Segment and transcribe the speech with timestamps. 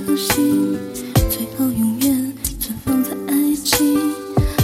[0.00, 0.76] 的心，
[1.30, 3.96] 最后永远存放在爱情。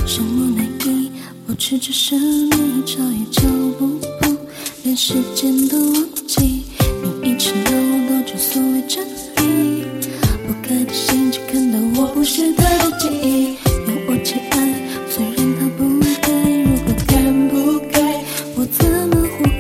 [0.06, 1.10] 什么难以
[1.46, 3.46] 保持着神秘，朝也朝
[3.78, 4.36] 不破，
[4.82, 6.64] 连时间都忘记。
[7.02, 9.84] 你一直要我懂，就所谓真理。
[10.46, 13.54] 不开的心只看到我不是他的记忆，
[13.86, 14.56] 要我去爱，
[15.08, 15.78] 虽然他不
[16.20, 16.28] 该。
[16.64, 18.24] 如果看不开，
[18.56, 19.59] 我怎么活？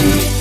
[0.00, 0.37] Energy.